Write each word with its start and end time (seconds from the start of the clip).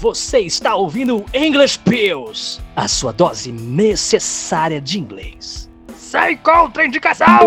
Você 0.00 0.38
está 0.38 0.74
ouvindo 0.76 1.26
English 1.34 1.78
Pills, 1.80 2.58
a 2.74 2.88
sua 2.88 3.12
dose 3.12 3.52
necessária 3.52 4.80
de 4.80 4.98
inglês. 4.98 5.68
Sem 5.94 6.38
contraindicação! 6.38 7.44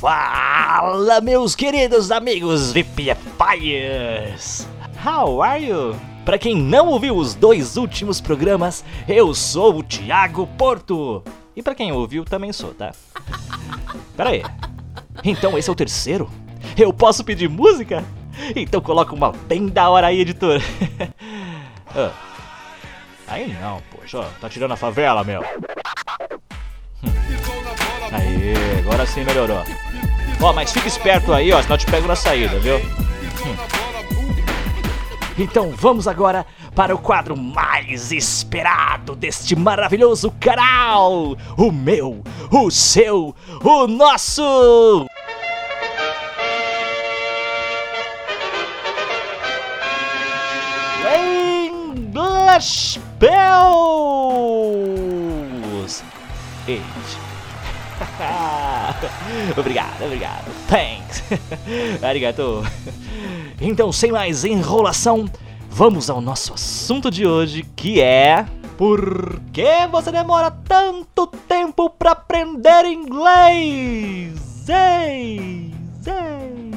Fala, 0.00 1.20
meus 1.20 1.56
queridos 1.56 2.12
amigos 2.12 2.72
VPFires! 2.72 4.64
How 5.04 5.42
are 5.42 5.60
you? 5.60 5.96
Para 6.24 6.38
quem 6.38 6.54
não 6.54 6.86
ouviu 6.86 7.16
os 7.16 7.34
dois 7.34 7.76
últimos 7.76 8.20
programas, 8.20 8.84
eu 9.08 9.34
sou 9.34 9.78
o 9.78 9.82
Thiago 9.82 10.46
Porto. 10.56 11.20
E 11.56 11.62
para 11.64 11.74
quem 11.74 11.90
ouviu, 11.90 12.24
também 12.24 12.52
sou, 12.52 12.72
tá? 12.72 12.92
Pera 14.16 14.30
aí. 14.30 14.42
Então 15.24 15.58
esse 15.58 15.68
é 15.68 15.72
o 15.72 15.76
terceiro? 15.76 16.30
Eu 16.76 16.92
posso 16.92 17.24
pedir 17.24 17.48
música? 17.48 18.04
Então 18.54 18.80
coloca 18.80 19.14
uma 19.14 19.32
bem 19.32 19.66
da 19.66 19.88
hora 19.88 20.08
aí, 20.08 20.20
editor. 20.20 20.60
Ah. 21.96 22.12
Aí 23.26 23.56
não, 23.60 23.80
poxa, 23.90 24.22
tá 24.40 24.48
tirando 24.48 24.72
a 24.72 24.76
favela, 24.76 25.24
meu. 25.24 25.40
Hum. 27.02 27.08
Aí, 28.12 28.52
agora 28.80 29.06
sim 29.06 29.24
melhorou. 29.24 29.64
Ó, 30.40 30.52
mas 30.52 30.70
fica 30.70 30.86
esperto 30.86 31.32
aí, 31.32 31.50
ó, 31.50 31.60
senão 31.62 31.74
eu 31.74 31.78
te 31.78 31.86
pego 31.86 32.06
na 32.06 32.14
saída, 32.14 32.58
viu? 32.58 32.76
Hum. 32.76 33.77
Então 35.38 35.70
vamos 35.70 36.08
agora 36.08 36.44
para 36.74 36.92
o 36.92 36.98
quadro 36.98 37.36
mais 37.36 38.10
esperado 38.10 39.14
deste 39.14 39.54
maravilhoso 39.54 40.32
canal: 40.40 41.36
o 41.56 41.70
meu, 41.70 42.24
o 42.50 42.68
seu, 42.72 43.32
o 43.62 43.86
nosso! 43.86 45.06
English 51.14 52.98
Bells! 53.20 53.38
Eight. 56.66 57.27
obrigado, 59.56 60.04
obrigado. 60.04 60.44
Thanks. 60.68 61.22
Arigato. 62.02 62.64
Então, 63.60 63.92
sem 63.92 64.12
mais 64.12 64.44
enrolação, 64.44 65.28
vamos 65.68 66.08
ao 66.10 66.20
nosso 66.20 66.54
assunto 66.54 67.10
de 67.10 67.26
hoje, 67.26 67.64
que 67.76 68.00
é 68.00 68.46
por 68.76 69.40
que 69.52 69.86
você 69.90 70.12
demora 70.12 70.50
tanto 70.50 71.26
tempo 71.26 71.90
para 71.90 72.12
aprender 72.12 72.84
inglês? 72.84 74.68
Ei, 74.68 75.74
ei. 76.06 76.67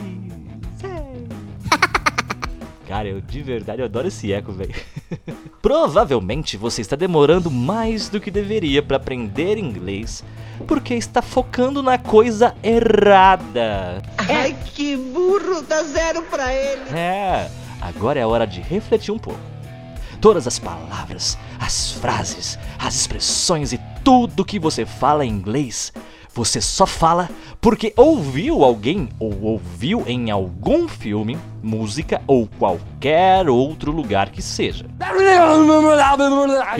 Cara, 2.91 3.07
eu 3.07 3.21
de 3.21 3.41
verdade 3.41 3.81
eu 3.81 3.85
adoro 3.85 4.09
esse 4.09 4.33
eco, 4.33 4.51
velho. 4.51 4.75
Provavelmente 5.63 6.57
você 6.57 6.81
está 6.81 6.93
demorando 6.93 7.49
mais 7.49 8.09
do 8.09 8.19
que 8.19 8.29
deveria 8.29 8.83
para 8.83 8.97
aprender 8.97 9.57
inglês 9.57 10.21
porque 10.67 10.93
está 10.95 11.21
focando 11.21 11.81
na 11.81 11.97
coisa 11.97 12.53
errada. 12.61 14.01
Ai, 14.17 14.53
que 14.75 14.97
burro, 14.97 15.61
dá 15.61 15.83
zero 15.83 16.21
pra 16.23 16.53
ele. 16.53 16.81
É, 16.93 17.49
agora 17.79 18.19
é 18.19 18.25
hora 18.25 18.45
de 18.45 18.59
refletir 18.59 19.13
um 19.13 19.17
pouco. 19.17 19.39
Todas 20.19 20.45
as 20.45 20.59
palavras, 20.59 21.37
as 21.61 21.93
frases, 21.93 22.59
as 22.77 22.93
expressões 22.93 23.71
e 23.71 23.79
tudo 24.03 24.43
que 24.43 24.59
você 24.59 24.85
fala 24.85 25.25
em 25.25 25.29
inglês, 25.29 25.93
você 26.33 26.61
só 26.61 26.85
fala 26.85 27.29
porque 27.59 27.93
ouviu 27.95 28.63
alguém 28.63 29.09
ou 29.19 29.41
ouviu 29.41 30.03
em 30.07 30.31
algum 30.31 30.87
filme, 30.87 31.37
música 31.61 32.21
ou 32.25 32.47
qualquer 32.59 33.49
outro 33.49 33.91
lugar 33.91 34.29
que 34.29 34.41
seja. 34.41 34.85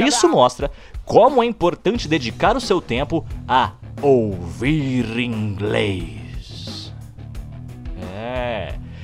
Isso 0.07 0.27
mostra 0.29 0.71
como 1.05 1.43
é 1.43 1.45
importante 1.45 2.07
dedicar 2.07 2.55
o 2.55 2.61
seu 2.61 2.79
tempo 2.79 3.25
a 3.47 3.73
ouvir 4.01 5.19
inglês. 5.19 6.20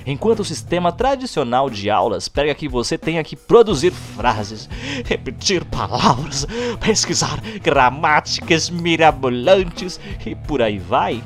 Enquanto 0.07 0.39
o 0.39 0.45
sistema 0.45 0.89
tradicional 0.89 1.69
de 1.69 1.89
aulas 1.89 2.29
pega 2.29 2.55
que 2.55 2.69
você 2.69 2.97
tenha 2.97 3.21
que 3.25 3.35
produzir 3.35 3.91
frases, 3.91 4.69
repetir 5.03 5.65
palavras, 5.65 6.47
pesquisar 6.79 7.41
gramáticas 7.61 8.69
mirabolantes 8.69 9.99
e 10.25 10.33
por 10.33 10.61
aí 10.61 10.79
vai, 10.79 11.21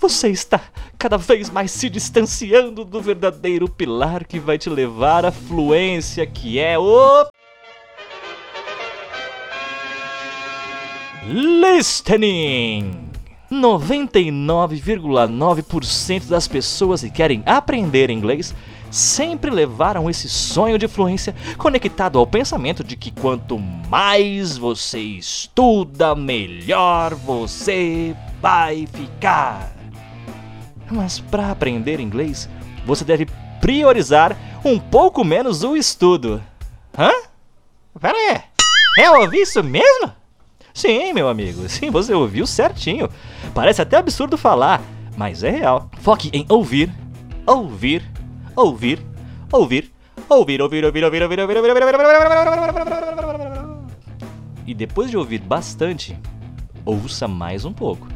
você 0.00 0.30
está 0.30 0.60
cada 0.98 1.16
vez 1.16 1.48
mais 1.48 1.70
se 1.70 1.88
distanciando 1.88 2.84
do 2.84 3.00
verdadeiro 3.00 3.68
pilar 3.68 4.26
que 4.26 4.40
vai 4.40 4.58
te 4.58 4.68
levar 4.68 5.24
à 5.24 5.30
fluência, 5.30 6.26
que 6.26 6.58
é 6.58 6.76
o 6.76 7.28
Listening! 11.28 13.09
99,9% 13.50 16.28
das 16.28 16.46
pessoas 16.46 17.02
que 17.02 17.10
querem 17.10 17.42
aprender 17.44 18.10
inglês 18.10 18.54
sempre 18.90 19.50
levaram 19.50 20.10
esse 20.10 20.28
sonho 20.28 20.78
de 20.78 20.88
fluência 20.88 21.34
conectado 21.56 22.18
ao 22.18 22.26
pensamento 22.26 22.82
de 22.82 22.96
que 22.96 23.10
quanto 23.10 23.58
mais 23.58 24.56
você 24.56 24.98
estuda, 24.98 26.14
melhor 26.14 27.14
você 27.14 28.16
vai 28.40 28.86
ficar. 28.86 29.72
Mas 30.90 31.20
para 31.20 31.50
aprender 31.50 32.00
inglês, 32.00 32.48
você 32.84 33.04
deve 33.04 33.26
priorizar 33.60 34.36
um 34.64 34.78
pouco 34.78 35.24
menos 35.24 35.62
o 35.62 35.76
estudo. 35.76 36.42
Hã? 36.98 37.12
Pera 38.00 38.16
aí, 38.16 38.40
eu 38.98 39.20
ouvi 39.20 39.42
isso 39.42 39.62
mesmo? 39.62 40.19
Sim, 40.72 41.12
meu 41.12 41.28
amigo, 41.28 41.68
sim, 41.68 41.90
você 41.90 42.14
ouviu 42.14 42.46
certinho. 42.46 43.08
Parece 43.54 43.82
até 43.82 43.96
absurdo 43.96 44.36
falar, 44.38 44.80
mas 45.16 45.42
é 45.42 45.50
real. 45.50 45.90
Foque 46.00 46.30
em 46.32 46.46
ouvir, 46.48 46.92
ouvir, 47.46 48.02
ouvir, 48.56 49.04
ouvir, 49.50 49.92
ouvir, 50.28 50.60
ouvir, 50.62 50.84
ouvir, 50.84 51.04
ouvir, 51.04 51.22
ouvir, 51.22 51.40
ouvir, 51.40 51.56
ouvir, 51.56 51.70
E 54.66 54.74
depois 54.74 55.10
de 55.10 55.16
ouvir 55.16 55.40
bastante, 55.40 56.16
ouça 56.84 57.26
mais 57.26 57.64
um 57.64 57.72
pouco. 57.72 58.06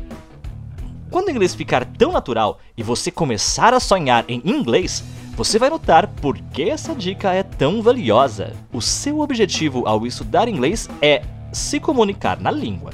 Quando 1.11 1.29
o 1.29 1.31
inglês 1.31 1.55
ficar 1.55 1.85
tão 1.85 2.13
natural 2.13 2.59
e 2.77 2.83
você 2.83 3.11
começar 3.11 3.73
a 3.73 3.81
sonhar 3.81 4.25
em 4.29 4.43
inglês, 4.45 5.05
você 5.37 5.59
vai 5.59 5.71
notar 5.71 6.07
por 6.07 6.37
que 6.37 6.71
essa 6.71 6.95
dica 6.95 7.33
é 7.33 7.43
tão 7.43 7.83
valiosa. 7.83 8.53
O 8.73 8.81
seu 8.81 9.21
objetivo 9.21 9.87
ao 9.87 10.07
estudar 10.07 10.49
inglês 10.49 10.89
é 11.03 11.23
se 11.55 11.79
comunicar 11.79 12.41
na 12.41 12.51
língua, 12.51 12.93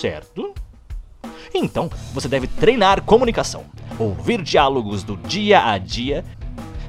certo? 0.00 0.54
Então, 1.54 1.90
você 2.12 2.26
deve 2.26 2.46
treinar 2.46 3.02
comunicação, 3.02 3.64
ouvir 3.98 4.42
diálogos 4.42 5.04
do 5.04 5.16
dia 5.16 5.64
a 5.64 5.78
dia, 5.78 6.24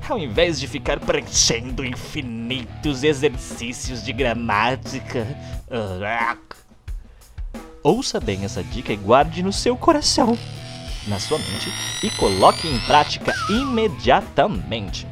ao 0.10 0.18
invés 0.18 0.60
de 0.60 0.68
ficar 0.68 1.00
preenchendo 1.00 1.86
infinitos 1.86 3.04
exercícios 3.04 4.04
de 4.04 4.12
gramática. 4.14 5.28
Ouça 7.84 8.20
bem 8.20 8.44
essa 8.44 8.64
dica 8.64 8.92
e 8.92 8.98
guarde 8.98 9.44
no 9.44 9.54
seu 9.54 9.78
coração, 9.78 10.38
na 11.08 11.20
sua 11.20 11.38
mente, 11.38 11.72
e 12.02 12.10
coloque 12.12 12.68
em 12.68 12.80
prática 12.80 13.34
imediatamente. 13.50 15.06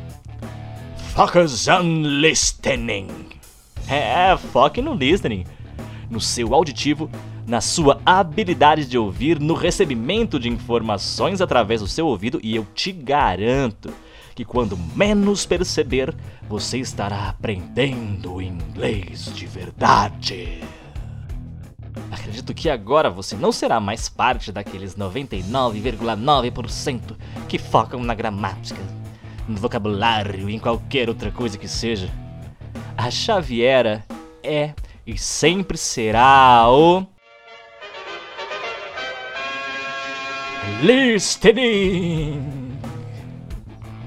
Focus 1.14 1.68
on 1.68 2.02
listening. 2.02 3.08
É, 3.88 4.36
foque 4.52 4.82
no 4.82 4.96
listening 4.96 5.46
no 6.10 6.20
seu 6.20 6.54
auditivo, 6.54 7.10
na 7.46 7.62
sua 7.62 8.02
habilidade 8.06 8.86
de 8.86 8.98
ouvir, 8.98 9.40
no 9.40 9.54
recebimento 9.54 10.40
de 10.40 10.50
informações 10.50 11.42
através 11.42 11.82
do 11.82 11.88
seu 11.88 12.08
ouvido 12.08 12.40
e 12.44 12.56
eu 12.56 12.66
te 12.74 12.92
garanto 12.92 13.94
que 14.34 14.44
quando 14.44 14.76
menos 14.96 15.46
perceber, 15.46 16.12
você 16.50 16.80
estará 16.80 17.30
aprendendo 17.30 18.42
inglês 18.42 19.32
de 19.34 19.46
verdade. 19.46 20.64
Acredito 22.12 22.54
que 22.54 22.70
agora 22.70 23.10
você 23.10 23.36
não 23.36 23.52
será 23.52 23.80
mais 23.80 24.08
parte 24.10 24.52
daqueles 24.52 24.96
99,9% 24.96 27.16
que 27.48 27.60
focam 27.60 28.04
na 28.04 28.16
gramática, 28.16 28.82
no 29.48 29.56
vocabulário 29.58 30.50
e 30.50 30.56
em 30.56 30.60
qualquer 30.60 31.10
outra 31.10 31.32
coisa 31.32 31.58
que 31.58 31.68
seja. 31.68 32.10
A 32.98 33.12
Xaviera 33.12 34.04
é 34.42 34.74
e 35.06 35.18
sempre 35.18 35.78
será 35.78 36.66
o. 36.70 37.06
Listening! 40.82 42.42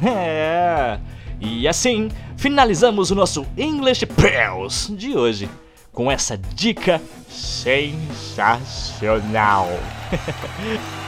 É. 0.02 0.98
E 1.40 1.69
assim 1.69 2.10
finalizamos 2.37 3.10
o 3.10 3.14
nosso 3.14 3.46
English 3.56 4.04
Pals 4.06 4.93
de 4.96 5.16
hoje 5.16 5.48
com 5.93 6.10
essa 6.10 6.37
dica 6.37 7.00
sensacional. 7.28 9.69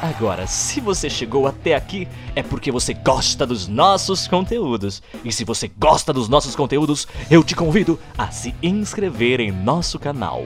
Agora, 0.00 0.46
se 0.46 0.80
você 0.80 1.10
chegou 1.10 1.48
até 1.48 1.74
aqui, 1.74 2.06
é 2.36 2.42
porque 2.42 2.70
você 2.70 2.94
gosta 2.94 3.44
dos 3.44 3.66
nossos 3.66 4.28
conteúdos. 4.28 5.02
E 5.24 5.32
se 5.32 5.44
você 5.44 5.68
gosta 5.76 6.12
dos 6.12 6.28
nossos 6.28 6.54
conteúdos, 6.54 7.08
eu 7.28 7.42
te 7.42 7.56
convido 7.56 7.98
a 8.16 8.30
se 8.30 8.54
inscrever 8.62 9.40
em 9.40 9.50
nosso 9.50 9.98
canal. 9.98 10.44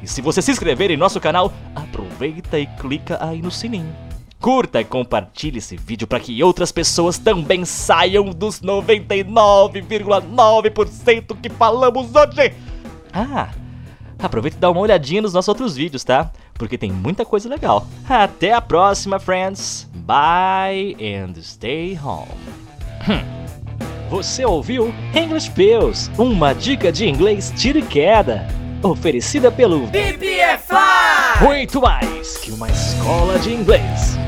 E 0.00 0.06
se 0.06 0.22
você 0.22 0.40
se 0.40 0.52
inscrever 0.52 0.92
em 0.92 0.96
nosso 0.96 1.20
canal, 1.20 1.52
aproveita 1.74 2.56
e 2.56 2.66
clica 2.66 3.18
aí 3.20 3.42
no 3.42 3.50
sininho. 3.50 3.92
Curta 4.40 4.80
e 4.80 4.84
compartilhe 4.84 5.58
esse 5.58 5.76
vídeo 5.76 6.06
para 6.06 6.20
que 6.20 6.40
outras 6.44 6.70
pessoas 6.70 7.18
também 7.18 7.64
saiam 7.64 8.26
dos 8.26 8.60
99,9% 8.60 11.36
que 11.40 11.48
falamos 11.48 12.14
hoje. 12.14 12.54
Ah, 13.12 13.48
aproveita 14.20 14.56
e 14.56 14.60
dá 14.60 14.70
uma 14.70 14.82
olhadinha 14.82 15.22
nos 15.22 15.32
nossos 15.32 15.48
outros 15.48 15.74
vídeos, 15.74 16.04
tá? 16.04 16.30
Porque 16.54 16.78
tem 16.78 16.90
muita 16.92 17.24
coisa 17.24 17.48
legal. 17.48 17.86
Até 18.08 18.52
a 18.52 18.60
próxima, 18.60 19.18
friends. 19.18 19.88
Bye 19.94 20.96
and 21.00 21.40
stay 21.40 21.98
home. 22.02 22.28
Hum. 23.08 23.34
Você 24.10 24.44
ouviu 24.44 24.94
English 25.14 25.50
Pills, 25.50 26.10
uma 26.16 26.52
dica 26.52 26.92
de 26.92 27.08
inglês 27.08 27.52
tiro 27.56 27.78
e 27.78 27.82
queda, 27.82 28.46
oferecida 28.82 29.50
pelo 29.50 29.86
BBFI! 29.86 31.42
Muito 31.42 31.80
mais 31.80 32.36
que 32.36 32.52
uma 32.52 32.68
escola 32.68 33.38
de 33.38 33.52
inglês. 33.52 34.23